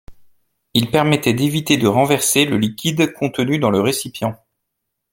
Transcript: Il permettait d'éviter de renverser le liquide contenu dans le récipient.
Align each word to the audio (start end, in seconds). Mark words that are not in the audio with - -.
Il 0.73 0.89
permettait 0.89 1.35
d'éviter 1.35 1.77
de 1.77 1.85
renverser 1.85 2.45
le 2.45 2.57
liquide 2.57 3.13
contenu 3.13 3.59
dans 3.59 3.69
le 3.69 3.81
récipient. 3.81 4.35